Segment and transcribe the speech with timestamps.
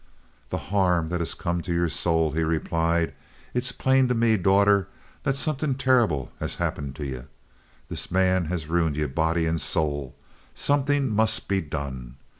[0.49, 3.13] "The harm that has come to yer soul!" he replied.
[3.53, 4.87] "It's plain to me, daughter,
[5.21, 7.21] that somethin' terrible has happened to ye.
[7.87, 10.15] This man has ruined ye, body and soul.
[10.55, 12.15] Somethin' must be done.